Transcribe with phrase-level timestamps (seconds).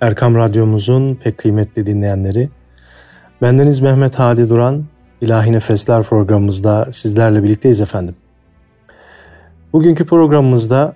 [0.00, 2.48] Erkam Radyomuzun pek kıymetli dinleyenleri.
[3.42, 4.84] Bendeniz Mehmet Hadi Duran,
[5.20, 8.14] İlahi Nefesler programımızda sizlerle birlikteyiz efendim.
[9.72, 10.94] Bugünkü programımızda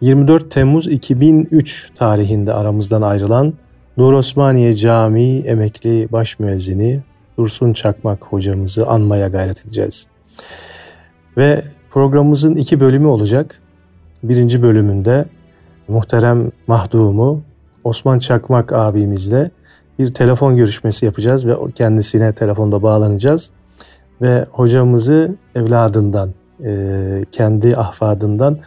[0.00, 3.54] 24 Temmuz 2003 tarihinde aramızdan ayrılan
[3.96, 7.02] Nur Osmaniye Camii emekli baş müezzini
[7.38, 10.06] Dursun Çakmak hocamızı anmaya gayret edeceğiz.
[11.36, 13.60] Ve programımızın iki bölümü olacak.
[14.22, 15.24] Birinci bölümünde
[15.88, 17.42] muhterem mahdumu
[17.84, 19.50] Osman Çakmak abimizle
[19.98, 23.50] bir telefon görüşmesi yapacağız ve kendisine telefonda bağlanacağız.
[24.22, 26.30] Ve hocamızı evladından,
[26.64, 28.58] e, kendi ahfadından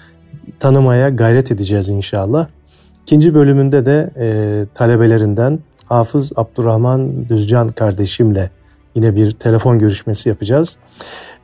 [0.59, 2.47] tanımaya gayret edeceğiz inşallah.
[3.03, 8.49] İkinci bölümünde de e, talebelerinden Hafız Abdurrahman Düzcan kardeşimle
[8.95, 10.77] yine bir telefon görüşmesi yapacağız.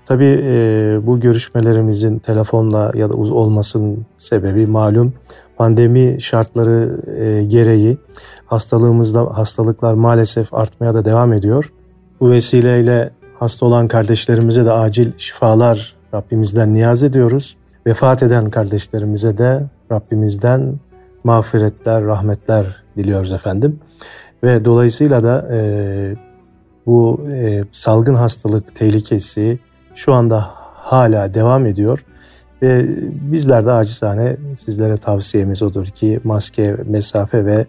[0.06, 5.14] Tabii e, bu görüşmelerimizin telefonla ya da uz olmasının sebebi malum
[5.58, 7.98] pandemi şartları e, gereği
[8.46, 11.74] hastalığımızda hastalıklar maalesef artmaya da devam ediyor.
[12.20, 13.10] Bu vesileyle
[13.40, 17.58] hasta olan kardeşlerimize de acil şifalar Rabbimizden niyaz ediyoruz.
[17.88, 20.80] Vefat eden kardeşlerimize de Rabbimizden
[21.24, 23.80] mağfiretler, rahmetler diliyoruz efendim.
[24.44, 25.60] Ve dolayısıyla da e,
[26.86, 29.60] bu e, salgın hastalık tehlikesi
[29.96, 32.06] şu anda hala devam ediyor.
[32.62, 32.86] Ve
[33.32, 37.66] bizler de acizane sizlere tavsiyemiz odur ki maske, mesafe ve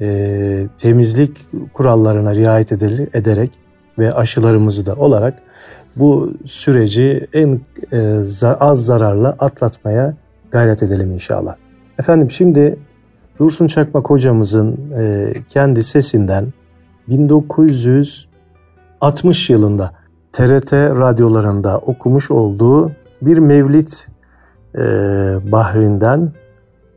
[0.00, 2.72] e, temizlik kurallarına riayet
[3.14, 3.50] ederek
[3.98, 5.42] ve aşılarımızı da olarak
[5.96, 7.60] bu süreci en
[7.92, 10.14] e, az zararla atlatmaya
[10.50, 11.54] gayret edelim inşallah.
[11.98, 12.78] Efendim şimdi
[13.38, 16.52] Dursun Çakmak hocamızın e, kendi sesinden
[17.08, 19.92] 1960 yılında
[20.32, 23.88] TRT radyolarında okumuş olduğu bir mevlid
[24.74, 24.82] e,
[25.52, 26.32] bahrinden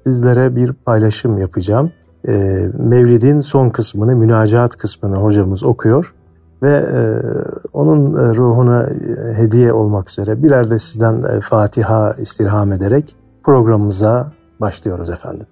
[0.06, 1.92] sizlere bir paylaşım yapacağım.
[2.28, 2.32] E,
[2.78, 6.16] Mevlid'in son kısmını, münacaat kısmını hocamız okuyor
[6.64, 7.00] ve e,
[7.74, 8.89] onun ruhuna
[9.36, 15.48] hediye olmak üzere birer de sizden e, Fatiha istirham ederek programımıza başlıyoruz efendim.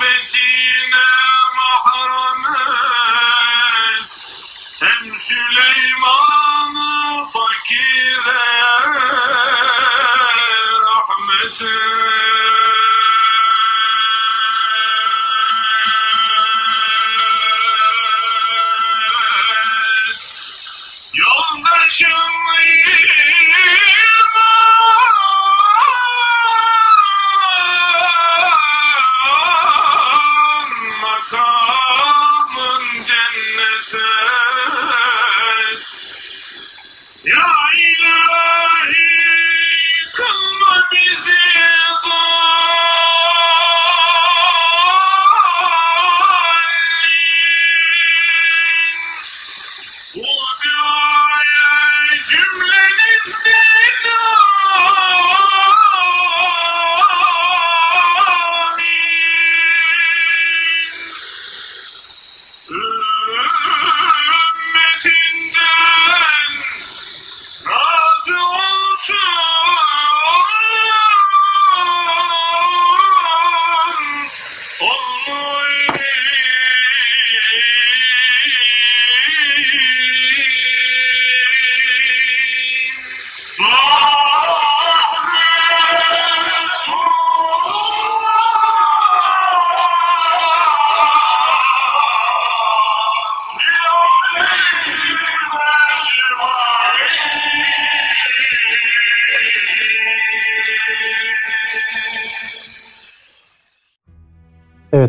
[0.00, 0.39] been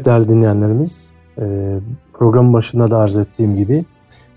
[0.01, 1.43] Evet değerli dinleyenlerimiz, e,
[2.13, 3.85] programın başında da arz ettiğim gibi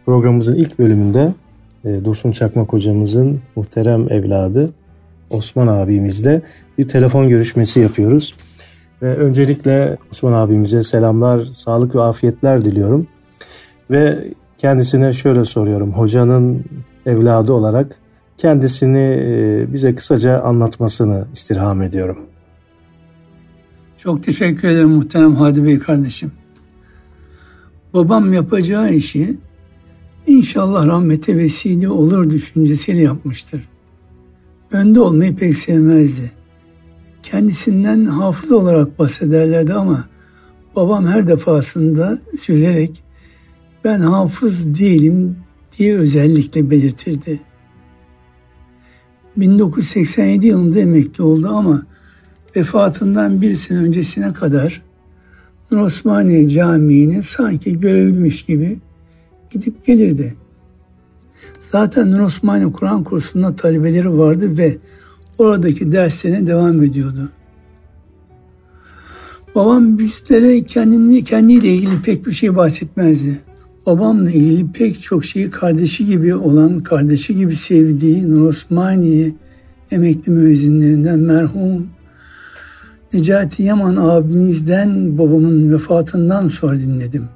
[0.07, 1.33] programımızın ilk bölümünde
[1.85, 4.71] e, Dursun Çakmak hocamızın muhterem evladı
[5.31, 6.43] Osman abimizle
[6.79, 8.35] bir telefon görüşmesi yapıyoruz.
[9.03, 13.07] Ve öncelikle Osman abimize selamlar, sağlık ve afiyetler diliyorum.
[13.91, 14.25] Ve
[14.59, 16.65] kendisine şöyle soruyorum, hocanın
[17.07, 17.99] evladı olarak
[18.39, 22.34] kendisini e, bize kısaca anlatmasını istirham ediyorum.
[24.05, 26.33] Çok teşekkür ederim muhterem Hadi Bey kardeşim.
[27.95, 29.37] Babam yapacağı işi
[30.27, 33.69] inşallah rahmete vesile olur düşüncesiyle yapmıştır.
[34.73, 36.33] Önde olmayı pek sevmezdi.
[37.23, 40.05] Kendisinden hafız olarak bahsederlerdi ama
[40.77, 43.05] babam her defasında üzülerek
[43.85, 45.37] ben hafız değilim
[45.79, 47.41] diye özellikle belirtirdi.
[49.37, 51.94] 1987 yılında emekli oldu ama
[52.57, 54.83] vefatından bir sene öncesine kadar
[55.73, 58.79] Nur Osmaniye Camii'ne sanki görevliymiş gibi
[59.51, 60.35] gidip gelirdi.
[61.61, 64.77] Zaten Nur Osmaniye Kur'an kursunda talebeleri vardı ve
[65.39, 67.31] oradaki derslerine devam ediyordu.
[69.55, 73.41] Babam bizlere kendini, kendiyle ilgili pek bir şey bahsetmezdi.
[73.87, 79.33] Babamla ilgili pek çok şeyi kardeşi gibi olan, kardeşi gibi sevdiği Nur Osmaniye
[79.91, 81.87] emekli müezzinlerinden merhum
[83.15, 87.29] Necati Yaman abimizden babamın vefatından sonra dinledim.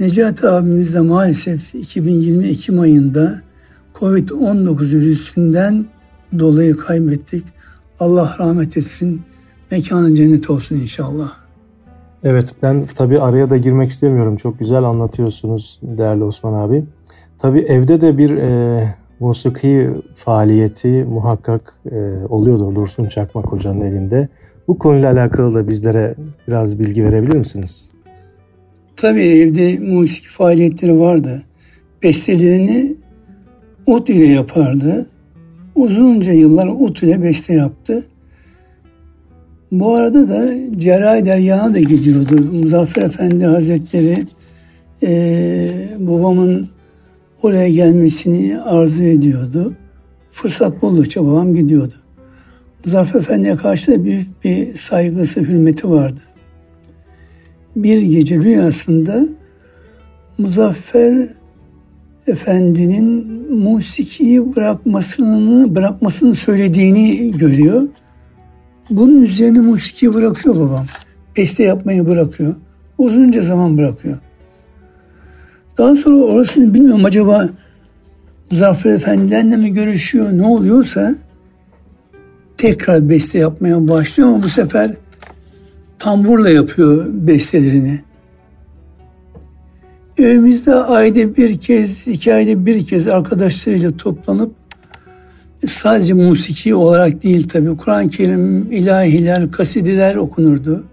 [0.00, 3.40] Necati abimiz de maalesef 2020 Ekim ayında
[3.94, 5.86] Covid-19 virüsünden
[6.38, 7.44] dolayı kaybettik.
[8.00, 9.22] Allah rahmet etsin.
[9.70, 11.32] Mekanı cennet olsun inşallah.
[12.24, 14.36] Evet ben tabii araya da girmek istemiyorum.
[14.36, 16.84] Çok güzel anlatıyorsunuz değerli Osman abi.
[17.38, 21.96] Tabii evde de bir e, musiki faaliyeti muhakkak e,
[22.28, 24.28] oluyordur Dursun Çakmak Hoca'nın elinde.
[24.68, 26.14] Bu konuyla alakalı da bizlere
[26.48, 27.90] biraz bilgi verebilir misiniz?
[28.96, 31.42] Tabii evde musiki faaliyetleri vardı.
[32.02, 32.96] Bestelerini
[33.86, 35.06] ut ile yapardı.
[35.74, 38.04] Uzunca yıllar ut ile beste yaptı.
[39.72, 42.34] Bu arada da Cerrahi Derya'na da gidiyordu.
[42.52, 44.24] Muzaffer Efendi Hazretleri
[45.02, 45.10] e,
[45.98, 46.68] babamın
[47.42, 49.74] oraya gelmesini arzu ediyordu.
[50.30, 51.94] Fırsat buldukça babam gidiyordu.
[52.84, 56.20] Muzaffer Efendi'ye karşı da büyük bir saygısı, hürmeti vardı.
[57.76, 59.26] Bir gece rüyasında
[60.38, 61.28] Muzaffer
[62.26, 67.88] Efendi'nin musikiyi bırakmasını bırakmasını söylediğini görüyor.
[68.90, 70.86] Bunun üzerine musikiyi bırakıyor babam.
[71.36, 72.54] Beste yapmayı bırakıyor.
[72.98, 74.18] Uzunca zaman bırakıyor.
[75.78, 77.48] Daha sonra orasını bilmiyorum acaba
[78.50, 81.14] Muzaffer Efendi'yle mi görüşüyor ne oluyorsa
[82.58, 84.94] tekrar beste yapmaya başlıyor ama bu sefer
[85.98, 88.00] tamburla yapıyor bestelerini.
[90.18, 94.54] Evimizde ayda bir kez, iki ayda bir kez arkadaşlarıyla toplanıp
[95.68, 100.84] sadece musiki olarak değil tabi Kur'an-ı Kerim, ilahiler, kasideler okunurdu.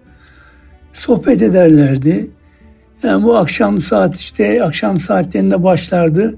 [0.92, 2.30] Sohbet ederlerdi.
[3.02, 6.34] Yani bu akşam saat işte akşam saatlerinde başlardı.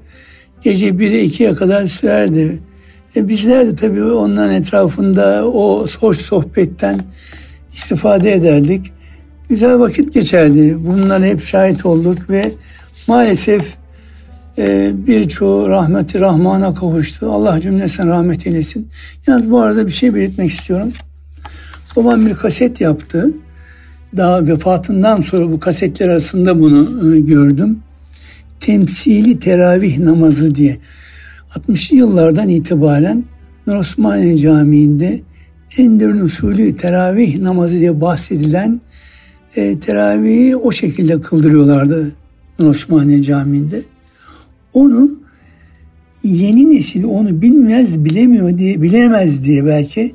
[0.62, 2.62] Gece 1'e 2'ye kadar sürerdi.
[3.16, 7.00] E bizler de tabii onların etrafında o hoş sohbetten
[7.72, 8.92] istifade ederdik.
[9.48, 10.76] Güzel vakit geçerdi.
[10.86, 12.52] Bunlara hep şahit olduk ve
[13.08, 13.82] maalesef
[14.58, 17.32] Ee, birçoğu rahmeti Rahman'a kavuştu.
[17.32, 18.88] Allah cümlesine rahmet eylesin.
[19.26, 20.92] Yalnız bu arada bir şey belirtmek istiyorum.
[21.96, 23.30] Babam bir kaset yaptı.
[24.16, 27.78] Daha vefatından sonra bu kasetler arasında bunu e, gördüm.
[28.60, 30.78] Temsili teravih namazı diye.
[31.50, 33.24] 60'lı yıllardan itibaren
[33.66, 35.20] Nur Osmaniye Camii'nde
[35.78, 38.80] Enderun usulü teravih namazı diye bahsedilen
[39.56, 42.12] e, teravihi o şekilde kıldırıyorlardı
[42.58, 43.82] Nur Osmaniye Camii'nde.
[44.74, 45.10] Onu
[46.22, 50.12] yeni nesil onu bilmez, bilemiyor diye, bilemez diye belki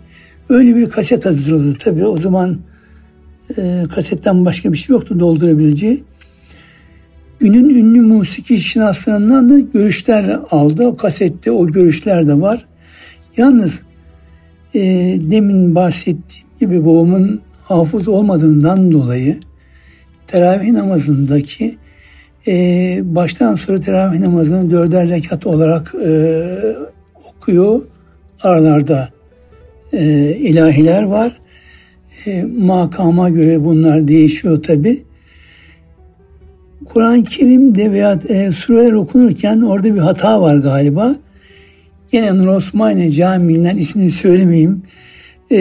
[0.49, 1.77] öyle bir kaset hazırladı.
[1.83, 2.59] Tabii o zaman
[3.57, 6.03] e, kasetten başka bir şey yoktu doldurabileceği.
[7.39, 10.87] Günün ünlü musiki şinaslarından da görüşler aldı.
[10.87, 12.65] O kasette o görüşler de var.
[13.37, 13.83] Yalnız
[14.75, 14.81] e,
[15.19, 19.39] demin bahsettiğim gibi babamın hafız olmadığından dolayı
[20.27, 21.77] teravih namazındaki
[22.47, 22.53] e,
[23.03, 26.43] baştan sonra teravih namazını dörder rekat olarak e,
[27.33, 27.81] okuyor.
[28.43, 29.09] Aralarda
[29.93, 30.03] e,
[30.35, 31.39] ilahiler var.
[32.25, 35.03] E, makama göre bunlar değişiyor tabi.
[36.85, 41.15] Kur'an-ı Kerim'de veya e, sureler okunurken orada bir hata var galiba.
[42.11, 44.81] Gene Nur Osmaniye Camii'nden ismini söylemeyeyim.
[45.51, 45.57] E,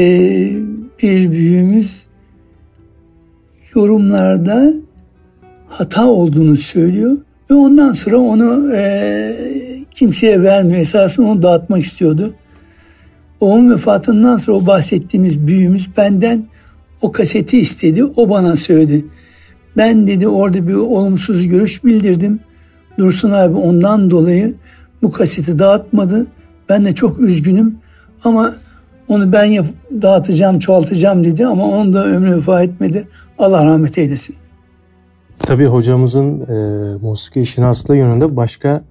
[1.02, 2.06] bir büyüğümüz
[3.74, 4.74] yorumlarda
[5.68, 7.18] hata olduğunu söylüyor
[7.50, 9.36] ve ondan sonra onu e,
[9.94, 10.80] kimseye vermiyor.
[10.80, 12.34] Esasında onu dağıtmak istiyordu.
[13.40, 16.46] Onun vefatından sonra o bahsettiğimiz büyüğümüz benden
[17.02, 18.04] o kaseti istedi.
[18.04, 19.04] O bana söyledi.
[19.76, 22.40] Ben dedi orada bir olumsuz görüş bildirdim.
[22.98, 24.54] Dursun abi ondan dolayı
[25.02, 26.26] bu kaseti dağıtmadı.
[26.68, 27.78] Ben de çok üzgünüm
[28.24, 28.54] ama
[29.08, 29.66] onu ben yap,
[30.02, 33.08] dağıtacağım, çoğaltacağım dedi ama onu da ömrü vefa etmedi.
[33.38, 34.36] Allah rahmet eylesin.
[35.38, 38.84] Tabii hocamızın e, musiki şinaslığı yönünde başka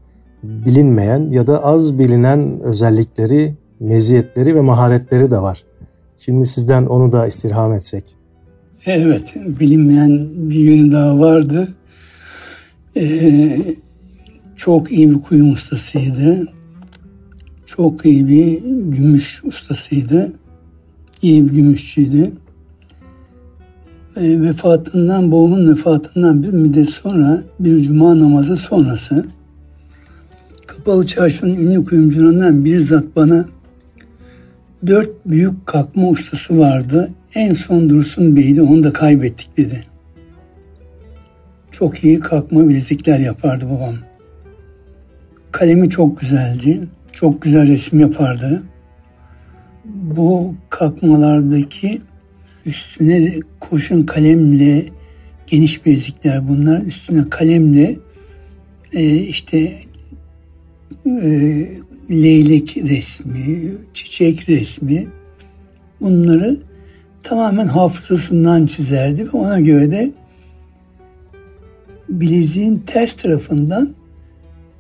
[0.43, 5.63] bilinmeyen ya da az bilinen özellikleri, meziyetleri ve maharetleri de var.
[6.17, 8.03] Şimdi sizden onu da istirham etsek.
[8.85, 11.67] Evet, bilinmeyen bir yönü daha vardı.
[12.97, 13.61] Ee,
[14.55, 16.47] çok iyi bir kuyum ustasıydı.
[17.65, 18.61] Çok iyi bir
[18.97, 20.33] gümüş ustasıydı.
[21.21, 22.31] İyi bir gümüşçüydü
[24.15, 29.25] e, vefatından, babamın vefatından bir müddet sonra bir cuma namazı sonrası
[30.67, 33.45] Kapalı Çarşı'nın ünlü kuyumcularından bir zat bana
[34.87, 37.11] dört büyük kalkma ustası vardı.
[37.33, 39.83] En son Dursun Bey'di onu da kaybettik dedi.
[41.71, 43.95] Çok iyi kalkma bilezikler yapardı babam.
[45.51, 46.87] Kalemi çok güzeldi.
[47.13, 48.63] Çok güzel resim yapardı.
[49.85, 52.01] Bu kalkmalardaki
[52.65, 54.85] üstüne kurşun kalemle
[55.47, 57.97] geniş bezikler bunlar üstüne kalemle
[58.93, 59.73] e, işte
[61.05, 61.67] e,
[62.09, 65.07] leylek resmi, çiçek resmi
[66.01, 66.59] bunları
[67.23, 70.11] tamamen hafızasından çizerdi ve ona göre de
[72.09, 73.93] bileziğin ters tarafından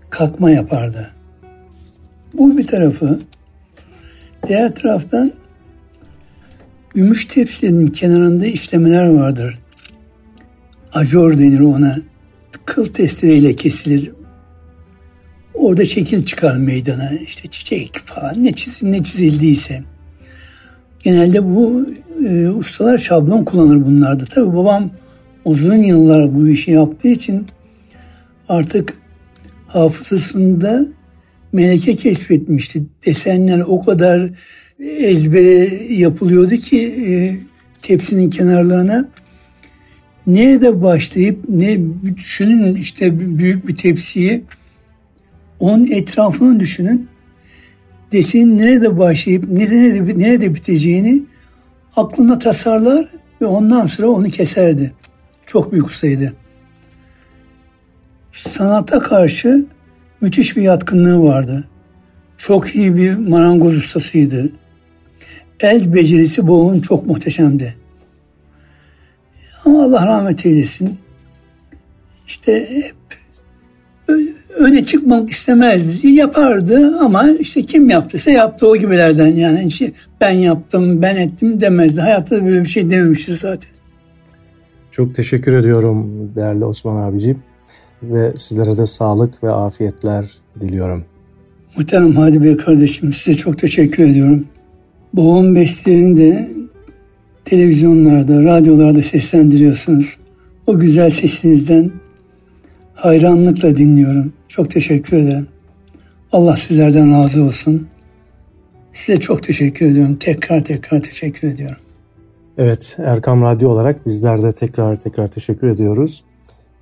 [0.09, 1.11] kalkma yapardı.
[2.33, 3.19] Bu bir tarafı.
[4.47, 5.31] Diğer taraftan
[6.95, 9.59] Gümüş tepsilerin kenarında işlemeler vardır.
[10.93, 11.97] Ajor denir ona.
[12.65, 14.11] Kıl testereyle kesilir.
[15.55, 17.11] Orada şekil çıkar meydana.
[17.25, 19.83] İşte çiçek falan ne, çiz, ne çizildiyse.
[21.03, 21.89] Genelde bu
[22.27, 24.25] e, ustalar şablon kullanır bunlarda.
[24.25, 24.91] Tabi babam
[25.45, 27.45] uzun yıllar bu işi yaptığı için
[28.49, 28.93] artık
[29.67, 30.85] hafızasında
[31.53, 32.83] meleke kesbetmişti.
[33.05, 34.29] Desenler o kadar
[34.79, 37.37] ezbere yapılıyordu ki e,
[37.81, 39.09] tepsinin kenarlarına.
[40.27, 41.79] Nerede başlayıp ne
[42.17, 44.43] düşünün işte büyük bir tepsiyi
[45.65, 47.07] onun etrafını düşünün.
[48.11, 51.23] Desenin nerede başlayıp nerede, nerede biteceğini
[51.95, 53.07] aklına tasarlar
[53.41, 54.93] ve ondan sonra onu keserdi.
[55.45, 56.33] Çok büyük ustaydı.
[58.31, 59.65] Sanata karşı
[60.21, 61.67] müthiş bir yatkınlığı vardı.
[62.37, 64.51] Çok iyi bir marangoz ustasıydı.
[65.59, 67.75] El becerisi boğun çok muhteşemdi.
[69.65, 70.97] Ama Allah rahmet eylesin.
[72.27, 72.95] İşte hep
[74.57, 76.07] öne çıkmak istemezdi.
[76.07, 79.65] Yapardı ama işte kim yaptıysa yaptı o gibilerden yani.
[79.65, 82.01] İşte ben yaptım, ben ettim demezdi.
[82.01, 83.69] Hayatta böyle bir şey dememiştir zaten.
[84.91, 87.43] Çok teşekkür ediyorum değerli Osman abiciğim
[88.03, 90.25] ve sizlere de sağlık ve afiyetler
[90.61, 91.05] diliyorum.
[91.77, 94.45] Muhterem Hadi Bey kardeşim size çok teşekkür ediyorum.
[95.13, 96.49] Boğum bestlerini de
[97.45, 100.17] televizyonlarda, radyolarda seslendiriyorsunuz.
[100.67, 101.91] O güzel sesinizden
[102.95, 104.33] hayranlıkla dinliyorum.
[104.47, 105.47] Çok teşekkür ederim.
[106.31, 107.87] Allah sizlerden razı olsun.
[108.93, 110.15] Size çok teşekkür ediyorum.
[110.15, 111.77] Tekrar tekrar teşekkür ediyorum.
[112.57, 116.23] Evet Erkam Radyo olarak bizler de tekrar tekrar teşekkür ediyoruz.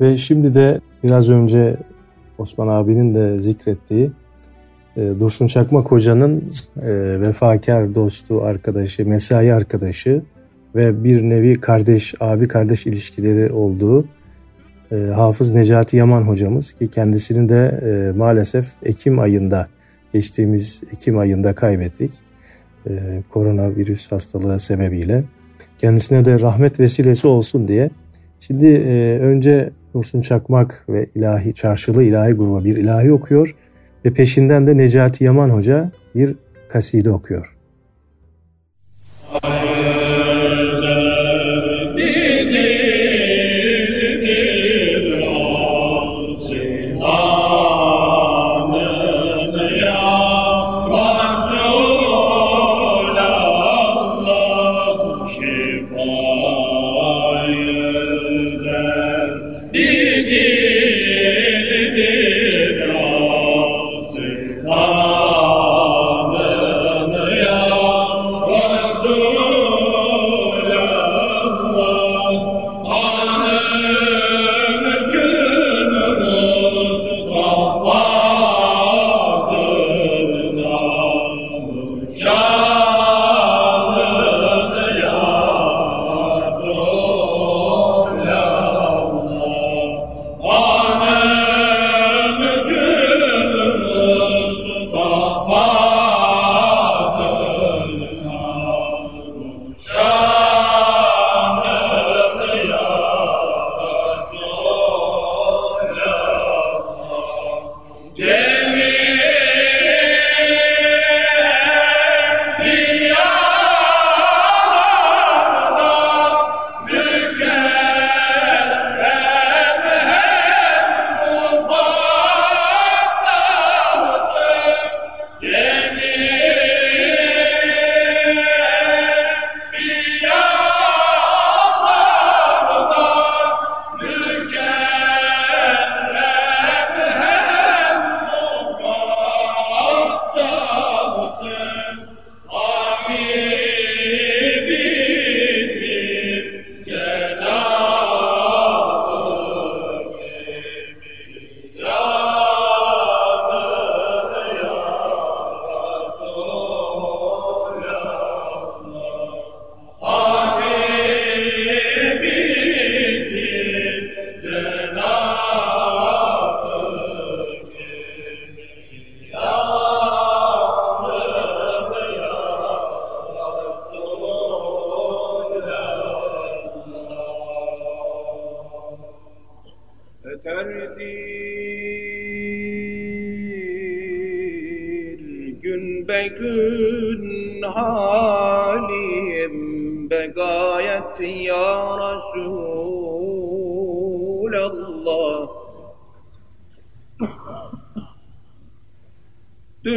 [0.01, 1.77] Ve şimdi de biraz önce
[2.37, 4.11] Osman abinin de zikrettiği
[4.97, 6.43] e, Dursun Çakmak Hoca'nın
[6.81, 10.21] e, vefakar dostu, arkadaşı, mesai arkadaşı
[10.75, 14.05] ve bir nevi kardeş, abi kardeş ilişkileri olduğu
[14.93, 19.67] e, Hafız Necati Yaman hocamız ki kendisini de e, maalesef Ekim ayında
[20.13, 22.11] geçtiğimiz Ekim ayında kaybettik.
[22.87, 22.91] E,
[23.29, 25.23] koronavirüs hastalığı sebebiyle.
[25.77, 27.89] Kendisine de rahmet vesilesi olsun diye.
[28.39, 33.55] Şimdi e, önce Dursun Çakmak ve ilahi çarşılı ilahi gruba bir ilahi okuyor
[34.05, 36.35] ve peşinden de Necati Yaman Hoca bir
[36.69, 37.55] kaside okuyor.
[59.73, 60.02] Yeah.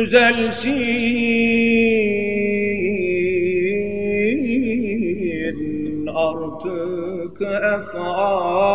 [0.06, 0.76] Düzelsin
[6.06, 7.42] artık
[7.74, 8.72] efalim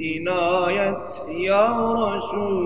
[0.00, 1.68] inayet ya
[2.16, 2.64] Resulallah.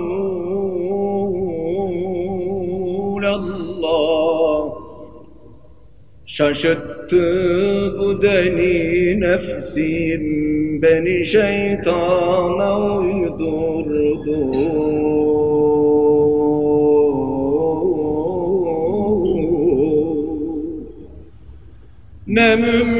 [6.26, 7.24] Şaşırttı
[7.98, 10.22] bu deli nefsim
[10.82, 13.17] beni şeytana uydurdu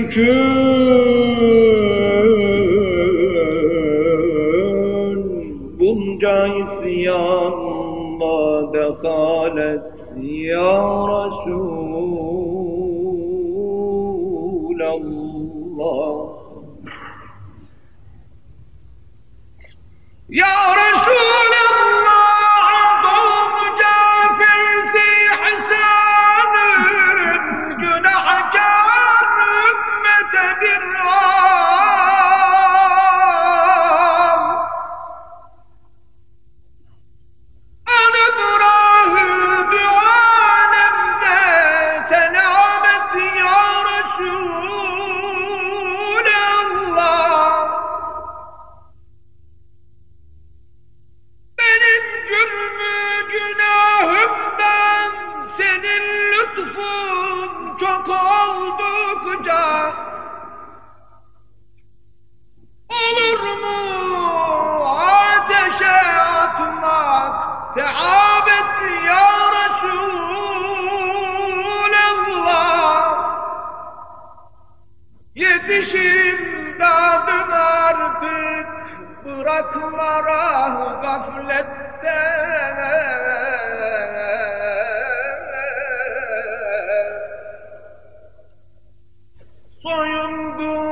[0.09, 0.39] mümkün
[5.81, 8.39] bunca isyanla
[8.73, 12.18] dehalet ya Resulallah
[89.89, 90.85] Soyundum.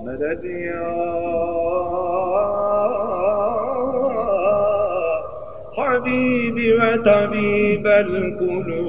[0.05, 0.89] Medet ya?
[5.75, 8.80] Habibi ve tabibel kulub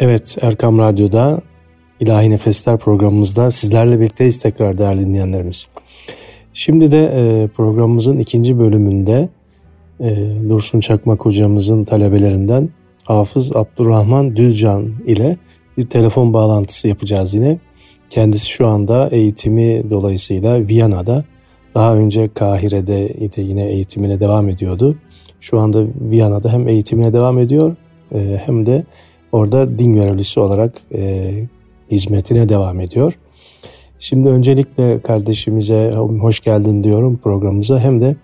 [0.00, 1.40] Evet Erkam Radyo'da
[2.00, 5.68] İlahi Nefesler programımızda sizlerle birlikteyiz tekrar değerli dinleyenlerimiz.
[6.52, 9.28] Şimdi de e, programımızın ikinci bölümünde
[10.00, 10.16] e,
[10.48, 12.68] Dursun Çakmak hocamızın talebelerinden
[13.04, 15.36] Hafız Abdurrahman Düzcan ile
[15.76, 17.58] bir telefon bağlantısı yapacağız yine.
[18.10, 21.24] Kendisi şu anda eğitimi dolayısıyla Viyana'da,
[21.74, 24.98] daha önce Kahire'de de yine eğitimine devam ediyordu.
[25.40, 27.76] Şu anda Viyana'da hem eğitimine devam ediyor
[28.14, 28.84] e, hem de
[29.32, 31.32] orada din görevlisi olarak e,
[31.90, 33.18] hizmetine devam ediyor.
[33.98, 38.16] Şimdi öncelikle kardeşimize hoş geldin diyorum programımıza hem de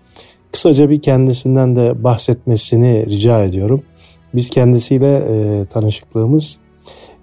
[0.53, 3.83] kısaca bir kendisinden de bahsetmesini rica ediyorum.
[4.35, 6.59] Biz kendisiyle e, tanışıklığımız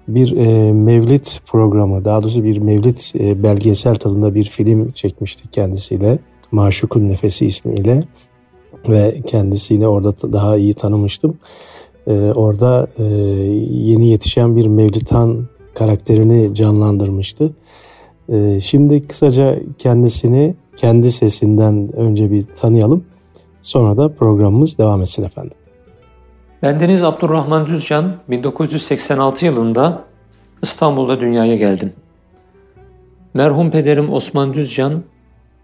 [0.07, 6.19] bir e, mevlid programı daha doğrusu bir mevlid e, belgesel tadında bir film çekmiştik kendisiyle.
[6.51, 8.03] Maşukun Nefesi ismiyle
[8.89, 11.37] ve kendisiyle orada daha iyi tanımıştım.
[12.07, 13.03] E, orada e,
[13.69, 17.53] yeni yetişen bir Mevlitan karakterini canlandırmıştı.
[18.29, 23.03] E, şimdi kısaca kendisini kendi sesinden önce bir tanıyalım.
[23.61, 25.57] Sonra da programımız devam etsin efendim.
[26.61, 30.03] Bendeniz Abdurrahman Düzcan 1986 yılında
[30.61, 31.93] İstanbul'da dünyaya geldim.
[33.33, 35.03] Merhum pederim Osman Düzcan,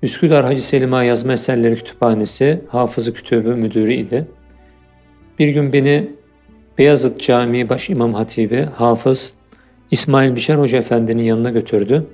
[0.04, 4.28] Üsküdar Hacı Selim Ağa Yazma Eserleri Kütüphanesi Hafızı Kütübü Müdürü idi.
[5.40, 6.10] Bir gün beni
[6.80, 9.34] Beyazıt Camii Baş İmam Hatibi Hafız
[9.92, 12.08] İsmail Biçer Hoca Efendi'nin yanına götürdü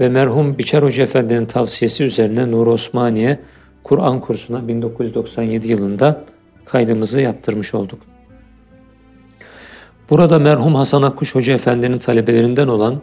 [0.00, 3.40] ve merhum Biçer Hoca Efendi'nin tavsiyesi üzerine Nur Osmaniye
[3.84, 6.24] Kur'an kursuna 1997 yılında
[6.64, 7.98] kaydımızı yaptırmış olduk.
[10.10, 13.02] Burada merhum Hasan Akkuş Hoca Efendi'nin talebelerinden olan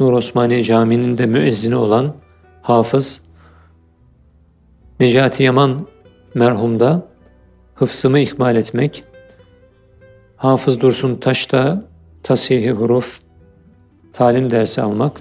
[0.00, 2.14] Nur Osmaniye Camii'nin de müezzini olan
[2.62, 3.20] Hafız
[5.00, 5.86] Necati Yaman
[6.34, 7.06] merhumda
[7.74, 9.04] hıfzımı ihmal etmek,
[10.42, 11.84] Hafız Dursun Taş'ta
[12.22, 13.20] tasihi huruf,
[14.12, 15.20] talim dersi almak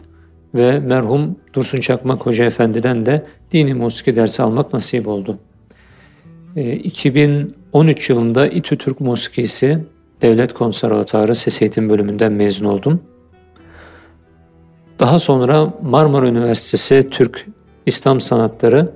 [0.56, 5.38] ve merhum Dursun Çakmak Hoca Efendi'den de dini musiki dersi almak nasip oldu.
[6.56, 9.80] E, 2013 yılında İTÜ Türk Musikisi
[10.22, 13.02] Devlet Konservatuarı Ses Eğitim Bölümünden mezun oldum.
[15.00, 17.46] Daha sonra Marmara Üniversitesi Türk
[17.86, 18.92] İslam Sanatları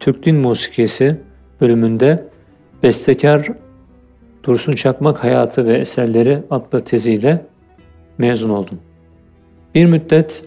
[0.00, 1.20] Türk Din Musikisi
[1.60, 2.28] bölümünde
[2.82, 3.48] bestekar
[4.44, 7.46] Dursun Çakmak Hayatı ve Eserleri adlı teziyle
[8.18, 8.78] mezun oldum.
[9.74, 10.44] Bir müddet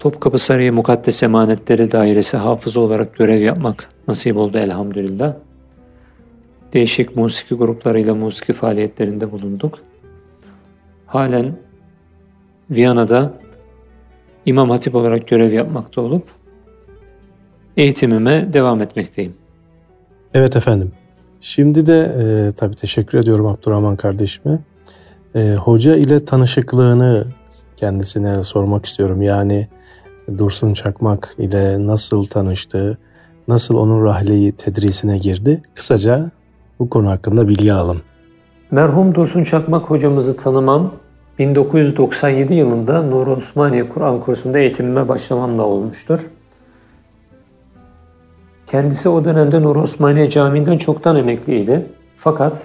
[0.00, 5.34] Topkapı Sarayı Mukaddes Emanetleri Dairesi hafızı olarak görev yapmak nasip oldu elhamdülillah.
[6.72, 9.78] Değişik musiki gruplarıyla musiki faaliyetlerinde bulunduk.
[11.06, 11.56] Halen
[12.70, 13.34] Viyana'da
[14.46, 16.24] İmam Hatip olarak görev yapmakta olup
[17.76, 19.34] eğitimime devam etmekteyim.
[20.34, 20.92] Evet efendim.
[21.40, 24.58] Şimdi de e, tabii teşekkür ediyorum Abdurrahman kardeşime.
[25.34, 27.26] E, hoca ile tanışıklığını
[27.76, 29.22] kendisine sormak istiyorum.
[29.22, 29.68] Yani
[30.38, 32.98] Dursun Çakmak ile nasıl tanıştı,
[33.48, 35.62] nasıl onun rahleyi tedrisine girdi?
[35.74, 36.30] Kısaca
[36.78, 38.00] bu konu hakkında bilgi alalım.
[38.70, 40.92] Merhum Dursun Çakmak hocamızı tanımam
[41.38, 46.20] 1997 yılında Nur Osmaniye Kur'an kursunda eğitimime başlamamla olmuştur.
[48.70, 51.86] Kendisi o dönemde Nur Osmaniye Camii'nden çoktan emekliydi.
[52.16, 52.62] Fakat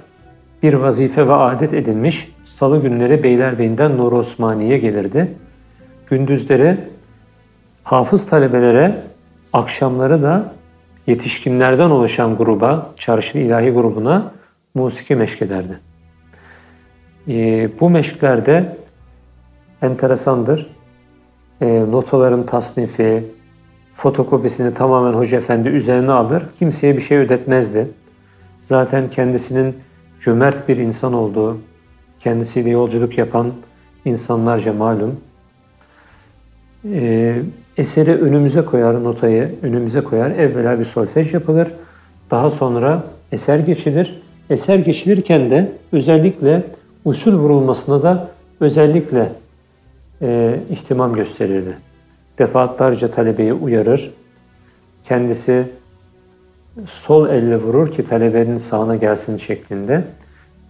[0.64, 5.32] bir vazife ve adet edinmiş salı günleri Beylerbeyi'nden Nur Osmaniye'ye gelirdi.
[6.10, 6.78] Gündüzleri
[7.84, 9.02] hafız talebelere,
[9.54, 10.54] akşamları da
[11.08, 14.32] yetişkinlerden oluşan gruba, çarşılı ilahi grubuna
[14.76, 15.80] musiki meşk ederdi.
[17.28, 18.76] E, bu meşklerde
[19.82, 20.76] enteresandır.
[21.62, 23.24] E, notaların tasnifi,
[23.96, 26.44] fotokopisini tamamen Hoca Efendi üzerine alır.
[26.60, 27.88] Kimseye bir şey ödetmezdi.
[28.64, 29.76] Zaten kendisinin
[30.22, 31.58] cömert bir insan olduğu,
[32.20, 33.52] kendisiyle yolculuk yapan
[34.06, 35.16] insanlarca malum.
[36.94, 37.36] Ee,
[37.78, 40.32] eseri önümüze koyar, notayı önümüze koyar.
[40.32, 41.68] Evvela bir solfej yapılır.
[42.32, 44.22] Daha sonra eser geçilir.
[44.50, 46.64] Eser geçilirken de özellikle
[47.06, 48.30] usul vurulmasına da
[48.60, 49.32] özellikle
[50.22, 51.78] e, ihtimam gösterirdi.
[52.40, 54.14] Defaatlarca talebeyi uyarır.
[55.06, 55.64] Kendisi
[56.88, 60.04] sol elle vurur ki talebenin sağına gelsin şeklinde.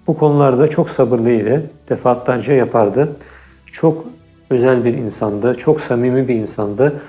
[0.08, 1.63] Bu konularda çok sabırlıydı.
[1.89, 3.10] Defaatlerce yapardı.
[3.71, 4.06] Çok
[4.49, 5.58] özel bir insandı.
[5.58, 7.01] Çok samimi bir insandı.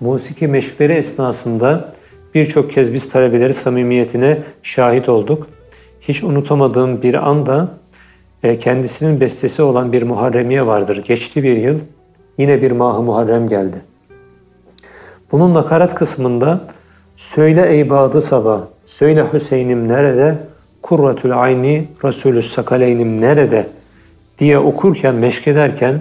[0.00, 1.92] Musiki meşkleri esnasında
[2.34, 5.46] birçok kez biz talebeleri samimiyetine şahit olduk.
[6.00, 7.68] Hiç unutamadığım bir anda
[8.42, 10.96] e, kendisinin bestesi olan bir Muharremiye vardır.
[10.96, 11.78] Geçti bir yıl
[12.38, 13.76] yine bir Mah-ı Muharrem geldi.
[15.32, 16.60] Bunun nakarat kısmında
[17.16, 20.38] Söyle ey Badı Sabah, söyle Hüseyin'im nerede,
[20.82, 23.66] Kurratül Ayni Resulü Sakaleynim nerede
[24.38, 26.00] diye okurken, meşkederken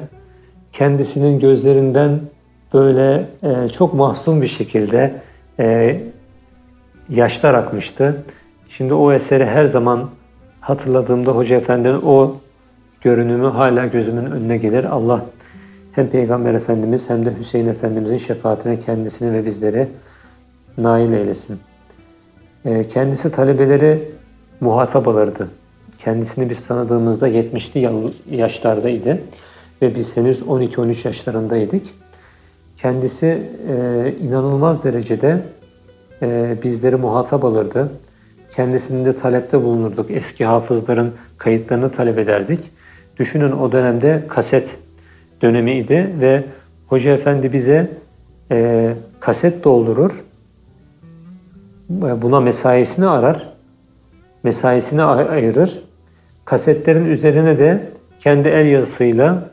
[0.74, 2.20] kendisinin gözlerinden
[2.74, 5.14] böyle e, çok mahzun bir şekilde
[5.60, 5.98] e,
[7.10, 8.24] yaşlar akmıştı.
[8.70, 10.10] Şimdi o eseri her zaman
[10.62, 12.36] hatırladığımda Hoca Efendi'nin o
[13.02, 14.84] görünümü hala gözümün önüne gelir.
[14.84, 15.26] Allah
[15.96, 19.88] hem Peygamber Efendimiz hem de Hüseyin Efendimizin şefaatine kendisini ve bizleri
[20.78, 21.60] nail eylesin.
[22.66, 24.12] E, kendisi talebeleri
[24.60, 25.48] muhatap alırdı.
[26.00, 29.20] Kendisini biz tanıdığımızda 70'li yaşlardaydı
[29.82, 31.86] ve biz henüz 12-13 yaşlarındaydık.
[32.78, 35.42] Kendisi e, inanılmaz derecede
[36.22, 37.90] e, bizleri muhatap alırdı.
[38.56, 40.12] Kendisinde talepte bulunurduk.
[40.12, 42.60] Eski hafızların kayıtlarını talep ederdik.
[43.20, 44.70] Düşünün o dönemde kaset
[45.42, 46.44] dönemiydi ve
[46.88, 47.90] Hoca Efendi bize
[48.52, 50.24] e, kaset doldurur.
[51.90, 53.50] Buna mesaisini arar.
[54.44, 55.84] Mesaisini ayırır.
[56.46, 59.50] Kasetlerin üzerine de kendi el yazısıyla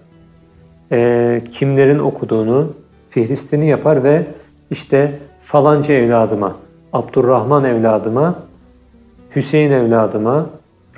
[0.92, 2.72] e, kimlerin okuduğunu,
[3.10, 4.22] fihristini yapar ve
[4.70, 6.56] işte falanca evladıma,
[6.92, 8.34] Abdurrahman evladıma,
[9.36, 10.46] Hüseyin evladıma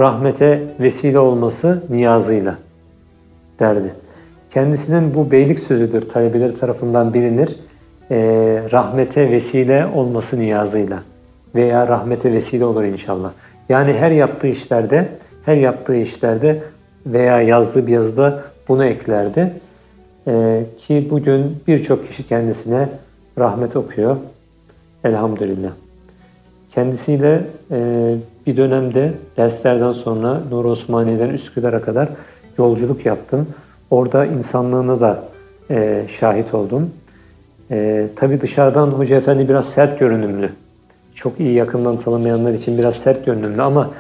[0.01, 2.59] rahmete vesile olması niyazıyla
[3.61, 3.95] derdi.
[4.55, 7.57] Kendisinin bu beylik sözüdür, talebeleri tarafından bilinir.
[8.11, 8.17] E,
[8.73, 11.03] rahmete vesile olması niyazıyla
[11.55, 13.31] veya rahmete vesile olur inşallah.
[13.69, 15.09] Yani her yaptığı işlerde,
[15.45, 16.63] her yaptığı işlerde
[17.07, 19.53] veya yazdığı bir yazıda bunu eklerdi.
[20.27, 22.89] Ee, ki bugün birçok kişi kendisine
[23.39, 24.17] rahmet okuyor.
[25.05, 25.71] Elhamdülillah.
[26.75, 28.15] Kendisiyle e,
[28.47, 32.09] bir dönemde derslerden sonra Nur Osmaniye'den Üsküdar'a kadar
[32.59, 33.47] yolculuk yaptım.
[33.95, 35.25] Orada insanlığına da
[35.71, 36.91] e, şahit oldum.
[37.71, 40.51] E, tabii dışarıdan Hoca Efendi biraz sert görünümlü.
[41.15, 43.91] Çok iyi yakından tanımayanlar için biraz sert görünümlü ama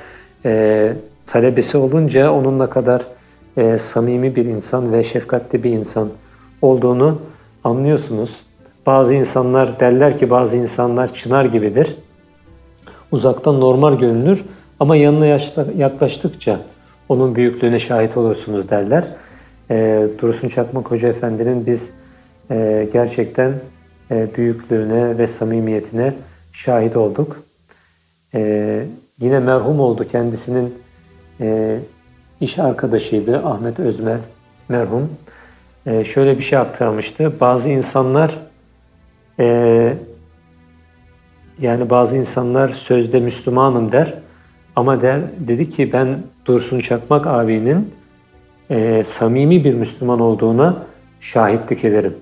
[0.44, 0.92] e,
[1.26, 3.02] talebesi olunca onunla kadar
[3.57, 6.09] e, samimi bir insan ve şefkatli bir insan
[6.62, 7.18] olduğunu
[7.64, 8.30] anlıyorsunuz.
[8.87, 11.96] Bazı insanlar derler ki bazı insanlar çınar gibidir.
[13.12, 14.44] Uzaktan normal görünür
[14.80, 15.26] ama yanına
[15.76, 16.59] yaklaştıkça
[17.09, 19.04] onun büyüklüğüne şahit olursunuz derler.
[19.70, 21.90] E, Dursun Çakmak Hoca Efendi'nin biz
[22.50, 23.53] e, gerçekten
[24.11, 26.14] e, büyüklüğüne ve samimiyetine
[26.53, 27.37] şahit olduk.
[28.35, 28.83] E,
[29.20, 30.74] yine merhum oldu kendisinin
[31.40, 31.79] e,
[32.40, 34.18] iş arkadaşıydı Ahmet Özmer
[34.68, 35.09] merhum.
[35.87, 37.33] E, şöyle bir şey aktarmıştı.
[37.40, 38.38] Bazı insanlar
[39.38, 39.94] e,
[41.61, 44.14] yani bazı insanlar sözde Müslümanım der
[44.77, 47.94] ama der dedi ki ben Dursun Çakmak abinin
[48.70, 50.77] e, samimi bir Müslüman olduğuna
[51.20, 52.14] şahitlik ederim.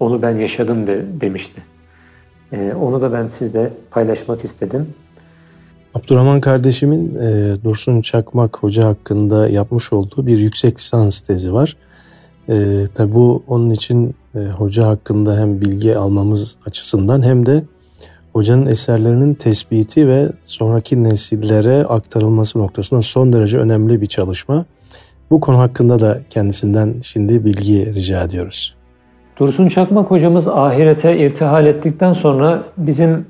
[0.00, 1.62] Onu ben yaşadım de, demişti.
[2.52, 4.86] E, onu da ben sizle paylaşmak istedim.
[5.94, 11.76] Abdurrahman kardeşimin e, Dursun Çakmak Hoca hakkında yapmış olduğu bir yüksek lisans tezi var.
[12.48, 17.64] E, tabi bu onun için e, hoca hakkında hem bilgi almamız açısından hem de
[18.32, 24.64] hocanın eserlerinin tespiti ve sonraki nesillere aktarılması noktasında son derece önemli bir çalışma.
[25.30, 28.76] Bu konu hakkında da kendisinden şimdi bilgi rica ediyoruz.
[29.36, 33.26] Dursun Çakmak hocamız ahirete irtihal ettikten sonra bizim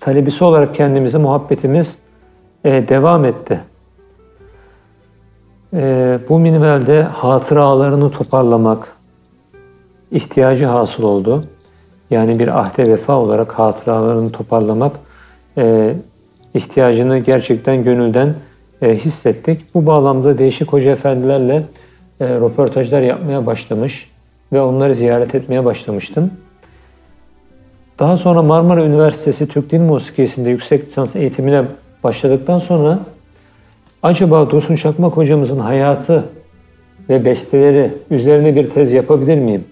[0.00, 1.98] talebisi olarak kendimize muhabbetimiz
[2.64, 3.60] e, devam etti.
[5.74, 8.88] E, bu minvalde hatıralarını toparlamak
[10.10, 11.44] ihtiyacı hasıl oldu.
[12.10, 14.92] Yani bir ahde vefa olarak hatıralarını toparlamak
[15.58, 15.94] e,
[16.54, 18.34] ihtiyacını gerçekten gönülden
[18.82, 19.74] e, hissettik.
[19.74, 21.62] Bu bağlamda değişik hoca efendilerle
[22.20, 24.10] e, röportajlar yapmaya başlamış
[24.52, 26.30] ve onları ziyaret etmeye başlamıştım.
[27.98, 31.62] Daha sonra Marmara Üniversitesi Türk Dil Musikisi'nde yüksek lisans eğitimine
[32.04, 32.98] başladıktan sonra
[34.02, 36.24] acaba Dursun Çakmak hocamızın hayatı
[37.08, 39.64] ve besteleri üzerine bir tez yapabilir miyim?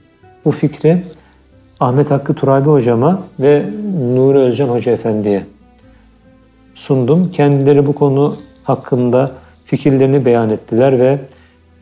[0.44, 1.02] Bu fikri
[1.80, 3.62] Ahmet Hakkı Turabi hocama ve
[4.14, 5.42] Nuri Özcan Hoca Efendi'ye
[6.74, 7.30] sundum.
[7.32, 8.36] Kendileri bu konu
[8.66, 9.30] hakkında
[9.64, 11.18] fikirlerini beyan ettiler ve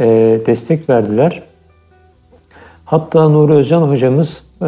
[0.00, 0.06] e,
[0.46, 1.42] destek verdiler.
[2.84, 4.66] Hatta Nuri Özcan hocamız e,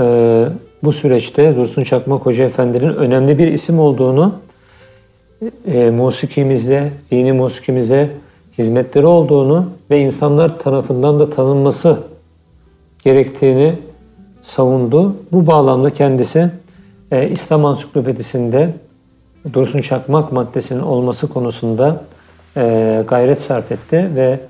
[0.83, 4.35] bu süreçte Dursun Çakmak Hoca Efendi'nin önemli bir isim olduğunu
[5.67, 8.11] e, musikimizde, dini musikimize
[8.59, 11.99] hizmetleri olduğunu ve insanlar tarafından da tanınması
[13.05, 13.75] gerektiğini
[14.43, 15.17] savundu.
[15.33, 16.51] Bu bağlamda kendisi
[17.13, 18.71] e, İslam Ansiklopedisinde
[19.53, 22.03] Dursun Çakmak maddesinin olması konusunda
[22.57, 24.41] e, gayret sarf etti ve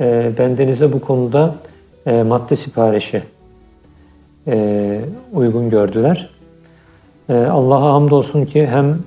[0.00, 1.54] e, bendenize bu konuda
[2.06, 3.22] e, madde siparişi
[4.46, 5.00] e,
[5.32, 6.30] uygun gördüler.
[7.28, 8.98] E, Allah'a hamdolsun ki hem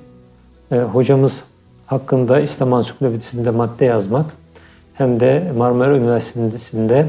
[0.92, 1.40] hocamız
[1.86, 4.26] hakkında İslam Ansiklopedisinde madde yazmak
[4.94, 7.06] hem de Marmara Üniversitesi'nde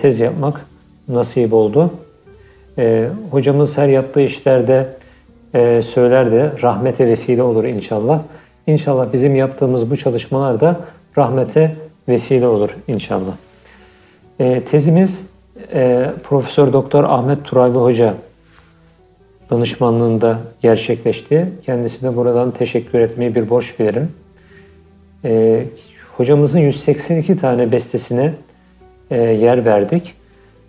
[0.00, 0.66] tez yapmak
[1.08, 1.90] nasip oldu.
[3.30, 4.88] Hocamız her yaptığı işlerde
[5.54, 8.20] e, söyler de rahmete vesile olur inşallah.
[8.66, 10.80] İnşallah bizim yaptığımız bu çalışmalar da
[11.18, 11.76] rahmete
[12.08, 13.32] vesile olur inşallah.
[14.40, 15.20] E, tezimiz
[15.72, 18.14] e, Profesör Doktor Ahmet Turabi Hoca
[19.50, 21.48] danışmanlığında gerçekleşti.
[21.66, 24.08] Kendisine buradan teşekkür etmeyi bir borç bilirim.
[25.24, 25.64] E,
[26.16, 28.32] hocamızın 182 tane bestesine
[29.10, 30.14] e, yer verdik.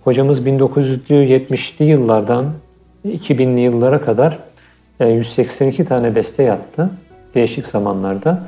[0.03, 2.45] Hocamız 1970'li yıllardan
[3.07, 4.39] 2000'li yıllara kadar
[4.99, 6.89] 182 e, tane beste yaptı
[7.35, 8.39] değişik zamanlarda.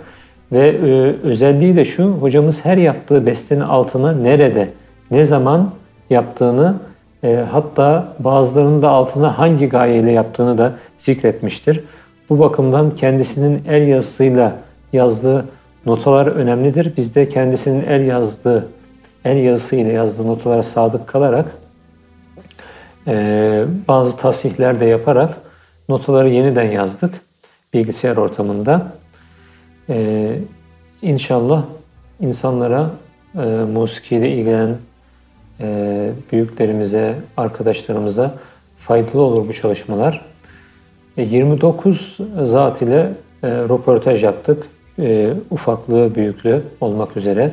[0.51, 0.91] Ve e,
[1.27, 4.69] özelliği de şu, hocamız her yaptığı bestenin altına nerede,
[5.11, 5.71] ne zaman
[6.09, 6.75] yaptığını
[7.23, 11.83] e, hatta bazılarının da altına hangi gayeyle yaptığını da zikretmiştir.
[12.29, 14.53] Bu bakımdan kendisinin el yazısıyla
[14.93, 15.45] yazdığı
[15.85, 16.93] notalar önemlidir.
[16.97, 18.67] Biz de kendisinin el yazdığı,
[19.25, 21.45] el yazısıyla yazdığı notalara sadık kalarak
[23.07, 25.46] e, bazı tasihler de yaparak
[25.89, 27.13] notaları yeniden yazdık
[27.73, 28.91] bilgisayar ortamında.
[29.89, 30.29] E,
[31.01, 31.63] inşallah
[32.19, 32.89] insanlara
[33.35, 33.39] e,
[33.73, 34.75] musikiyle ilgilenen
[35.59, 38.35] e, büyüklerimize, arkadaşlarımıza
[38.77, 40.25] faydalı olur bu çalışmalar.
[41.17, 43.09] E, 29 zat ile
[43.43, 44.67] e, röportaj yaptık.
[44.99, 47.51] E, ufaklığı, büyüklüğü olmak üzere.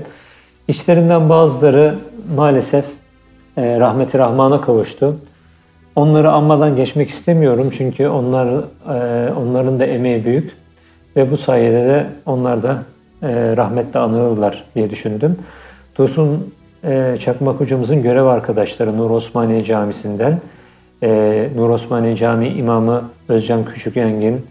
[0.68, 1.94] İçlerinden bazıları
[2.37, 2.85] maalesef
[3.57, 5.16] e, rahmeti rahmana kavuştu.
[5.96, 10.52] Onları anmadan geçmek istemiyorum çünkü onlar e, onların da emeği büyük
[11.16, 12.83] ve bu sayede de onlar da
[13.22, 15.37] e, rahmetle anılırlar diye düşündüm.
[15.98, 16.54] Dursun
[16.85, 20.40] e, Çakmak hocamızın görev arkadaşları Nur Osmaniye Camisi'nden
[21.02, 24.46] e, Nur Osmaniye Camii İmamı Özcan Küçükyengin,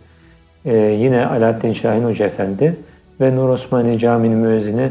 [0.66, 2.76] e, yine Alaaddin Şahin Hoca Efendi
[3.22, 4.90] ve Nur Osmaniye Camii'nin müezzini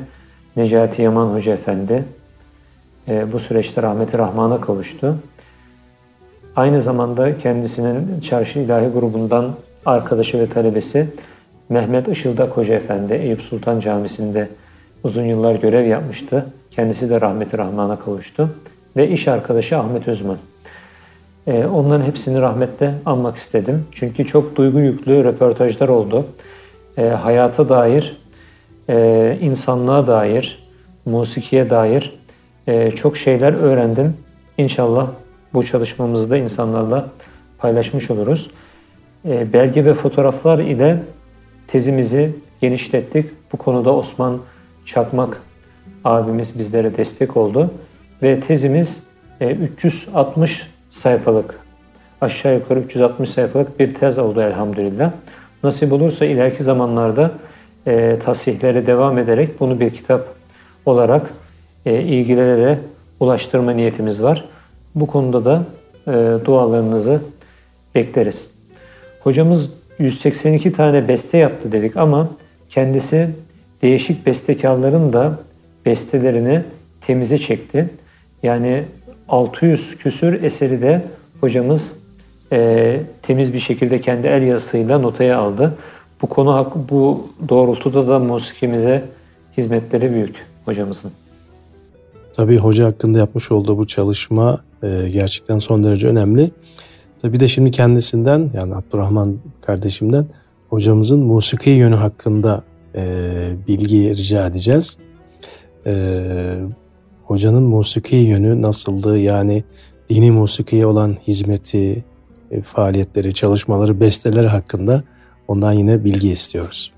[0.57, 2.05] Necati Yaman Hoca Efendi
[3.33, 5.17] bu süreçte rahmeti rahmana kavuştu.
[6.57, 9.51] Aynı zamanda kendisinin Çarşı İlahi grubundan
[9.87, 11.09] arkadaşı ve talebesi
[11.69, 14.49] Mehmet Işıldak Hoca Efendi Eyüp Sultan Camisi'nde
[15.05, 16.47] uzun yıllar görev yapmıştı.
[16.71, 18.49] Kendisi de rahmeti rahmana kavuştu.
[18.97, 20.37] Ve iş arkadaşı Ahmet Özman.
[21.47, 23.87] Ee, onların hepsini rahmetle anmak istedim.
[23.93, 26.27] Çünkü çok duygu yüklü röportajlar oldu.
[26.99, 28.17] Ee, hayata dair,
[28.89, 30.59] e, insanlığa dair,
[31.07, 32.19] musikiye dair
[32.67, 34.17] e, çok şeyler öğrendim.
[34.59, 35.07] İnşallah
[35.55, 37.09] bu çalışmamızı da insanlarla
[37.59, 38.51] paylaşmış oluruz.
[39.29, 40.99] E, belge ve fotoğraflar ile
[41.69, 43.27] tezimizi genişlettik.
[43.53, 44.39] Bu konuda Osman
[44.87, 45.43] Çakmak
[46.05, 47.71] abimiz bizlere destek oldu.
[48.23, 49.01] Ve tezimiz
[49.41, 51.59] 360 e, sayfalık,
[52.21, 55.13] aşağı yukarı 360 sayfalık bir tez oldu elhamdülillah.
[55.65, 57.31] Nasip olursa ileriki zamanlarda
[57.87, 58.19] e,
[58.87, 60.27] devam ederek bunu bir kitap
[60.87, 61.31] olarak
[61.87, 62.79] e, ilgililere
[63.21, 64.45] ulaştırma niyetimiz var.
[64.95, 65.65] Bu konuda da
[66.07, 67.21] e, dualarınızı
[67.95, 68.51] bekleriz.
[69.21, 72.29] Hocamız 182 tane beste yaptı dedik ama
[72.71, 73.31] kendisi
[73.83, 75.39] değişik bestekarların da
[75.87, 76.63] bestelerini
[77.07, 77.89] temize çekti.
[78.43, 78.85] Yani
[79.29, 81.03] 600 küsür eseri de
[81.41, 81.93] hocamız
[82.53, 85.79] e, temiz bir şekilde kendi el yazısıyla notaya aldı.
[86.23, 89.05] Bu konu bu doğrultuda da musikimize
[89.57, 91.13] hizmetleri büyük hocamızın.
[92.37, 96.51] Tabii hoca hakkında yapmış olduğu bu çalışma e, gerçekten son derece önemli.
[97.23, 100.27] Tabii de şimdi kendisinden yani Abdurrahman kardeşimden
[100.69, 102.63] hocamızın musiki yönü hakkında
[102.95, 103.03] e,
[103.69, 104.97] bilgi rica edeceğiz.
[105.87, 106.23] E,
[107.25, 109.19] hocanın musiki yönü nasıldı?
[109.19, 109.65] Yani
[110.11, 112.05] dini musikiye olan hizmeti,
[112.65, 115.03] faaliyetleri, çalışmaları, besteleri hakkında
[115.49, 116.93] ondan yine bilgi istiyoruz.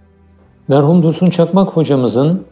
[0.69, 2.45] Merhum Dursun Çakmak hocamızın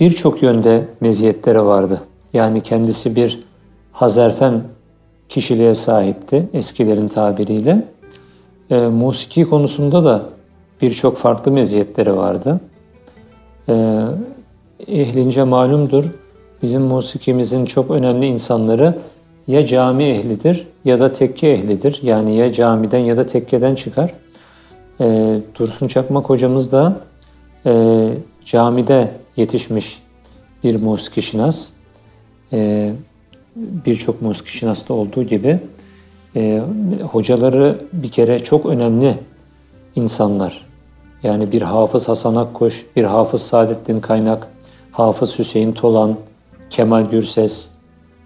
[0.00, 2.00] birçok yönde meziyetleri vardı.
[2.32, 3.44] Yani kendisi bir
[3.92, 4.62] Hazerfen
[5.28, 7.84] kişiliğe sahipti eskilerin tabiriyle.
[8.70, 10.22] E, musiki konusunda da
[10.82, 12.60] birçok farklı meziyetleri vardı.
[13.68, 14.04] E,
[14.88, 16.04] ehlince malumdur,
[16.62, 18.98] bizim musikimizin çok önemli insanları
[19.48, 21.98] ya cami ehlidir ya da tekke ehlidir.
[22.02, 24.14] Yani ya camiden ya da tekkeden çıkar.
[25.00, 27.00] E, Dursun Çakmak hocamız da
[27.66, 28.08] e,
[28.44, 30.02] camide yetişmiş
[30.64, 31.68] bir musiki şinas.
[32.52, 32.92] E,
[33.56, 35.60] Birçok musiki şinasta olduğu gibi
[36.36, 36.62] e,
[37.10, 39.18] hocaları bir kere çok önemli
[39.96, 40.66] insanlar.
[41.22, 44.48] Yani bir Hafız Hasan Akkoş, bir Hafız Saadettin Kaynak,
[44.92, 46.16] Hafız Hüseyin Tolan,
[46.70, 47.66] Kemal Gürses,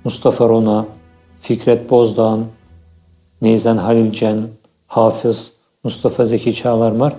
[0.04, 0.86] Mustafa Rona,
[1.40, 2.38] Fikret Bozdağ,
[3.42, 4.42] Neyzen Halilcen,
[4.86, 5.52] Hafız,
[5.84, 7.12] Mustafa Zeki Çağlarman,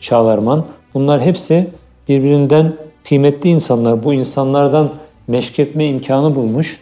[0.00, 1.70] Çağlarman bunlar hepsi
[2.08, 2.72] birbirinden
[3.04, 4.04] kıymetli insanlar.
[4.04, 4.90] Bu insanlardan
[5.26, 6.80] meşk etme imkanı bulmuş.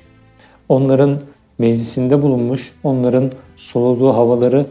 [0.69, 1.19] Onların
[1.59, 4.67] meclisinde bulunmuş, onların soluduğu havaları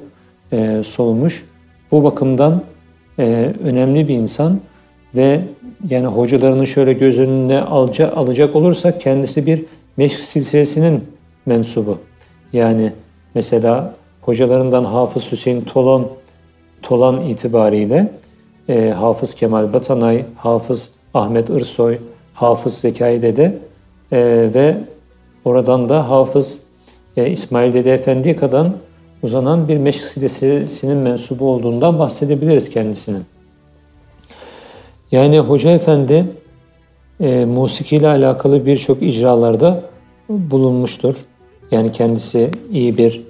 [0.51, 1.45] e, solumuş.
[1.91, 2.61] Bu bakımdan
[3.19, 4.59] e, önemli bir insan
[5.15, 5.41] ve
[5.89, 9.65] yani hocalarını şöyle göz önüne alca, alacak olursak kendisi bir
[9.97, 11.03] meşk silsilesinin
[11.45, 11.97] mensubu.
[12.53, 12.93] Yani
[13.35, 16.05] mesela hocalarından Hafız Hüseyin Tolan
[16.81, 18.11] Tolan itibariyle
[18.69, 21.97] e, Hafız Kemal Batanay, Hafız Ahmet Irsoy,
[22.39, 23.57] Hafız Zekai Dede
[24.11, 24.17] e,
[24.53, 24.77] ve
[25.45, 26.59] oradan da Hafız
[27.17, 28.67] e, İsmail Dede Efendi'ye kadar
[29.23, 33.23] uzanan bir meşk silsilesinin mensubu olduğundan bahsedebiliriz kendisinin.
[35.11, 36.25] Yani Hoca Efendi
[37.19, 39.83] e, musiki ile alakalı birçok icralarda
[40.29, 41.15] bulunmuştur.
[41.71, 43.23] Yani kendisi iyi bir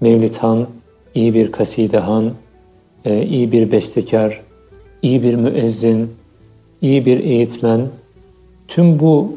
[0.00, 0.66] mevlidhan,
[1.14, 2.32] iyi bir kasidehan,
[3.04, 4.40] e, iyi bir bestekar,
[5.02, 6.10] iyi bir müezzin,
[6.82, 7.80] iyi bir eğitmen.
[8.74, 9.32] Tüm bu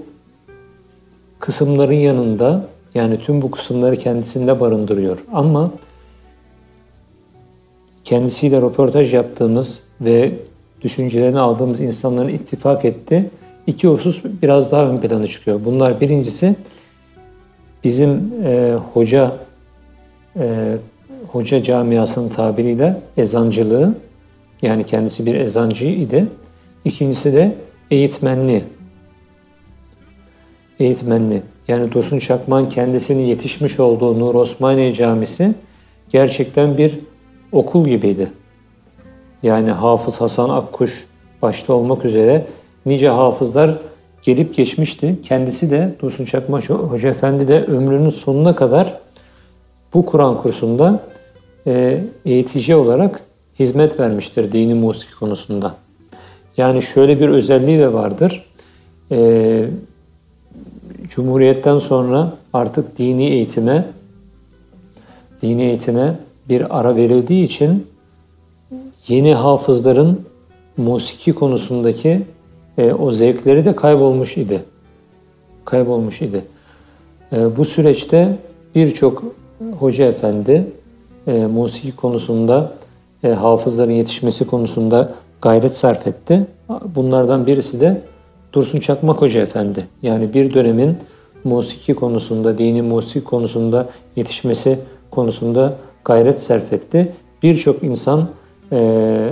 [1.40, 2.66] kısımların yanında
[2.96, 5.18] yani tüm bu kısımları kendisinde barındırıyor.
[5.34, 5.72] Ama
[8.04, 10.32] kendisiyle röportaj yaptığımız ve
[10.82, 13.30] düşüncelerini aldığımız insanların ittifak etti.
[13.68, 15.60] İki husus biraz daha ön plana çıkıyor.
[15.66, 16.56] Bunlar birincisi
[17.84, 19.36] bizim e, hoca
[20.40, 20.76] e,
[21.32, 23.96] hoca camiasının tabiriyle ezancılığı
[24.62, 26.28] yani kendisi bir ezancı idi.
[26.86, 27.56] İkincisi de
[27.92, 28.64] eğitmenli.
[30.80, 31.44] Eğitmenli.
[31.68, 35.54] Yani Dursun Çakman kendisinin yetişmiş olduğu Nur Osmaniye Camisi
[36.10, 37.00] gerçekten bir
[37.52, 38.32] okul gibiydi.
[39.44, 41.06] Yani Hafız Hasan Akkuş
[41.42, 42.46] başta olmak üzere
[42.86, 43.78] nice hafızlar
[44.24, 45.16] gelip geçmişti.
[45.24, 49.00] Kendisi de Dursun Çakma Hoca Efendi de ömrünün sonuna kadar
[49.94, 51.00] bu Kur'an kursunda
[51.68, 53.20] e, eğitici olarak
[53.60, 55.76] hizmet vermiştir dini musiki konusunda.
[56.58, 58.46] Yani şöyle bir özelliği de vardır.
[59.12, 59.66] E,
[61.10, 63.86] Cumhuriyetten sonra artık dini eğitime
[65.42, 66.16] dini eğitime
[66.50, 67.88] bir ara verildiği için
[69.08, 70.22] yeni hafızların
[70.78, 72.22] musiki konusundaki
[72.78, 74.64] e, o zevkleri de kaybolmuş idi.
[75.66, 76.42] Kaybolmuş idi.
[77.34, 78.38] E, bu süreçte
[78.76, 79.24] birçok
[79.80, 80.68] hoca efendi
[81.28, 82.74] e, musiki konusunda,
[83.24, 86.48] e, hafızların yetişmesi konusunda gayret sarf etti.
[86.96, 88.02] Bunlardan birisi de
[88.54, 89.88] Dursun Çakmak Hoca Efendi.
[90.02, 90.98] Yani bir dönemin
[91.44, 94.80] musiki konusunda, dini musiki konusunda yetişmesi
[95.12, 95.74] konusunda
[96.06, 97.14] gayret sarf etti.
[97.44, 98.30] Birçok insan
[98.72, 99.30] e,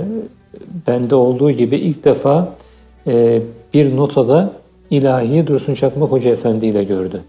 [0.86, 2.54] bende olduğu gibi ilk defa
[3.06, 3.42] e,
[3.74, 4.52] bir notada
[4.90, 7.22] ilahi Dursun Çakmak Hoca Efendi ile gördü.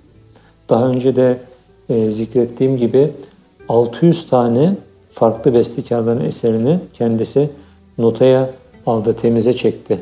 [0.69, 1.37] Daha önce de
[1.89, 3.11] e, zikrettiğim gibi
[3.69, 4.75] 600 tane
[5.13, 7.49] farklı bestekarların eserini kendisi
[7.97, 8.49] notaya
[8.85, 9.99] aldı, temize çekti.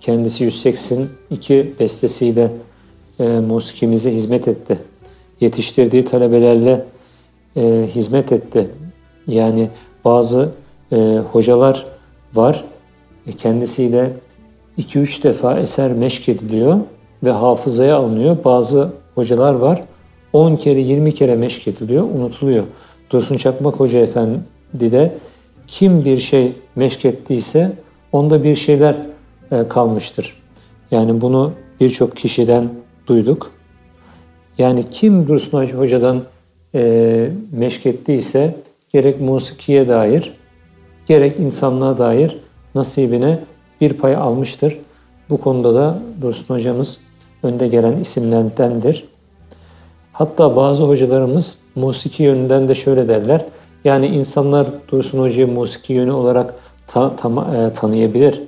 [0.00, 2.50] Kendisi 182 bestesiyle
[3.20, 4.78] e, musikimize hizmet etti.
[5.40, 6.84] Yetiştirdiği talebelerle
[7.56, 8.68] e, hizmet etti.
[9.26, 9.68] Yani
[10.04, 10.50] bazı
[10.92, 11.86] e, hocalar
[12.34, 12.64] var.
[13.26, 14.10] E, kendisiyle
[14.78, 16.78] 2-3 defa eser meşk ediliyor
[17.24, 18.36] ve hafızaya alınıyor.
[18.44, 19.82] Bazı hocalar var
[20.32, 22.64] 10 kere 20 kere meşk ediliyor, unutuluyor.
[23.10, 24.40] Dursun Çakmak Hoca Efendi
[24.92, 25.12] de
[25.66, 27.72] kim bir şey meşk ettiyse
[28.12, 28.96] onda bir şeyler
[29.68, 30.42] kalmıştır.
[30.90, 32.68] Yani bunu birçok kişiden
[33.06, 33.50] duyduk.
[34.58, 36.22] Yani kim Dursun Hoca'dan
[36.74, 38.54] e, meşk ettiyse
[38.92, 40.32] gerek musikiye dair
[41.06, 42.36] gerek insanlığa dair
[42.74, 43.38] nasibine
[43.80, 44.78] bir pay almıştır.
[45.30, 46.98] Bu konuda da Dursun Hocamız
[47.42, 49.04] önde gelen isimlerdendir.
[50.12, 53.44] Hatta bazı hocalarımız musiki yönünden de şöyle derler.
[53.84, 56.54] Yani insanlar Dursun Hoca'yı musiki yönü olarak
[56.86, 58.42] ta, tam, e, tanıyabilir.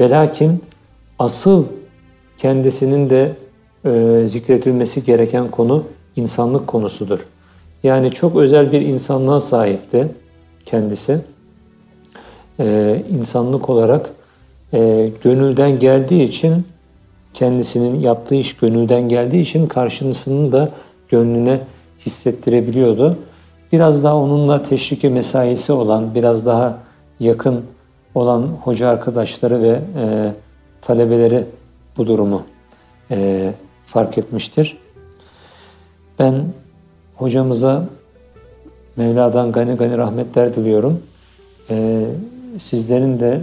[0.00, 0.62] Ve lakin
[1.18, 1.64] asıl
[2.38, 3.32] kendisinin de
[3.84, 5.84] e, zikredilmesi gereken konu
[6.16, 7.18] insanlık konusudur.
[7.82, 10.08] Yani çok özel bir insanlığa sahipti
[10.66, 11.18] kendisi.
[12.60, 14.10] Ee, insanlık olarak
[14.72, 16.66] e, gönülden geldiği için
[17.34, 20.70] kendisinin yaptığı iş gönülden geldiği için karşısını da
[21.08, 21.60] gönlüne
[22.06, 23.16] hissettirebiliyordu.
[23.72, 26.78] Biraz daha onunla teşriki mesaisi olan, biraz daha
[27.20, 27.62] yakın
[28.14, 30.32] olan hoca arkadaşları ve e,
[30.82, 31.44] talebeleri
[31.96, 32.42] bu durumu
[33.10, 33.50] e,
[33.86, 34.76] fark etmiştir.
[36.18, 36.44] Ben
[37.14, 37.84] hocamıza
[38.96, 41.02] Mevla'dan gani gani rahmetler diliyorum.
[41.70, 42.04] E,
[42.58, 43.40] sizlerin de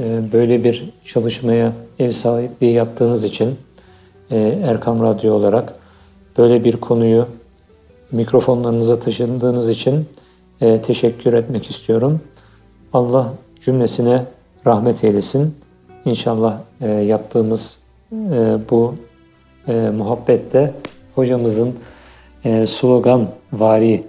[0.00, 3.56] e, böyle bir çalışmaya ev sahipliği yaptığınız için
[4.30, 5.74] e, Erkam Radyo olarak
[6.38, 7.26] böyle bir konuyu
[8.12, 10.06] mikrofonlarınıza taşındığınız için
[10.60, 12.20] e, teşekkür etmek istiyorum.
[12.92, 13.32] Allah
[13.66, 14.22] cümlesine
[14.66, 15.54] rahmet eylesin.
[16.04, 17.78] İnşallah e, yaptığımız
[18.12, 18.94] e, bu
[19.68, 20.74] e, muhabbette
[21.14, 21.74] hocamızın
[22.44, 24.04] e, slogan vari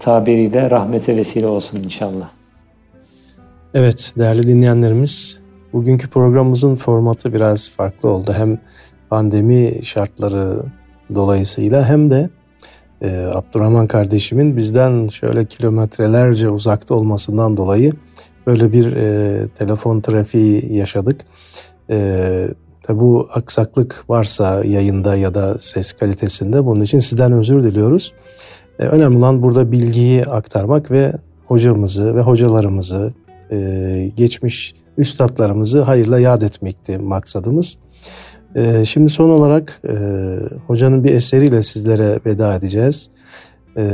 [0.00, 2.28] tabiriyle rahmete vesile olsun inşallah.
[3.74, 5.40] Evet değerli dinleyenlerimiz
[5.72, 8.32] bugünkü programımızın formatı biraz farklı oldu.
[8.36, 8.58] Hem
[9.10, 10.62] pandemi şartları
[11.14, 12.30] dolayısıyla hem de
[13.02, 17.92] e, Abdurrahman kardeşimin bizden şöyle kilometrelerce uzakta olmasından dolayı
[18.46, 21.20] böyle bir e, telefon trafiği yaşadık.
[21.90, 22.48] E,
[22.82, 28.12] tabi bu aksaklık varsa yayında ya da ses kalitesinde bunun için sizden özür diliyoruz.
[28.78, 31.12] E, önemli olan burada bilgiyi aktarmak ve
[31.46, 33.12] hocamızı ve hocalarımızı
[33.50, 37.78] e, geçmiş üstadlarımızı hayırla yad etmekti maksadımız.
[38.54, 39.94] E, şimdi son olarak e,
[40.66, 43.10] hocanın bir eseriyle sizlere veda edeceğiz.
[43.76, 43.84] E,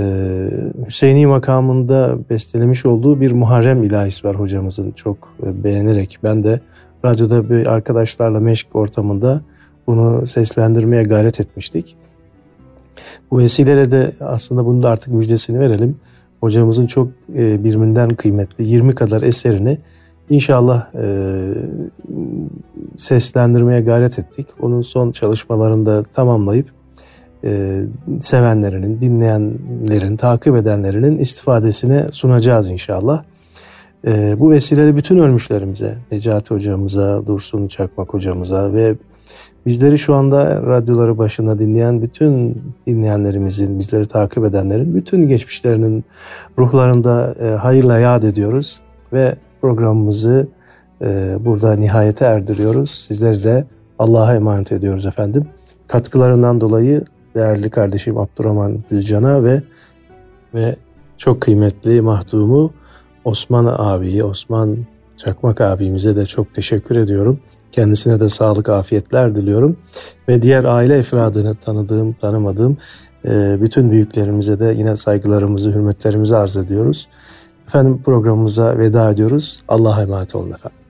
[0.87, 6.19] Hüseyini makamında bestelemiş olduğu bir Muharrem ilahisi var hocamızın çok e, beğenerek.
[6.23, 6.61] Ben de
[7.05, 9.41] radyoda bir arkadaşlarla meşk ortamında
[9.87, 11.97] bunu seslendirmeye gayret etmiştik.
[13.31, 15.97] Bu vesileyle de aslında bunu da artık müjdesini verelim.
[16.41, 19.79] Hocamızın çok e, birbirinden kıymetli 20 kadar eserini
[20.31, 21.05] inşallah e,
[22.97, 24.47] seslendirmeye gayret ettik.
[24.61, 26.67] Onun son çalışmalarını da tamamlayıp
[27.45, 27.83] e,
[28.23, 33.23] sevenlerinin, dinleyenlerin, takip edenlerinin istifadesine sunacağız inşallah.
[34.07, 38.95] E, bu vesileyle bütün ölmüşlerimize, Necati hocamıza, Dursun Çakmak hocamıza ve
[39.67, 46.05] bizleri şu anda radyoları başında dinleyen bütün dinleyenlerimizin, bizleri takip edenlerin bütün geçmişlerinin
[46.59, 48.81] ruhlarında e, hayırla yad ediyoruz
[49.13, 50.49] ve programımızı
[51.03, 53.05] e, burada nihayete erdiriyoruz.
[53.09, 53.65] Sizleri de
[53.99, 55.47] Allah'a emanet ediyoruz efendim.
[55.87, 59.63] Katkılarından dolayı değerli kardeşim Abdurrahman Düzcan'a ve
[60.55, 60.77] ve
[61.19, 62.73] çok kıymetli mahdumu
[63.25, 64.77] Osman abiyi, Osman
[65.17, 67.41] Çakmak abimize de çok teşekkür ediyorum.
[67.73, 69.77] Kendisine de sağlık, afiyetler diliyorum.
[70.29, 72.77] Ve diğer aile efradını tanıdığım, tanımadığım
[73.25, 77.09] e, bütün büyüklerimize de yine saygılarımızı, hürmetlerimizi arz ediyoruz.
[77.67, 79.63] Efendim programımıza veda ediyoruz.
[79.69, 80.81] Allah'a emanet olun efendim.